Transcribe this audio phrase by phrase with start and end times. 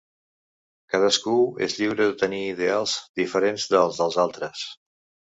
[0.93, 1.33] Cadascú
[1.65, 4.65] és lliure de tenir ideals diferents dels dels altres.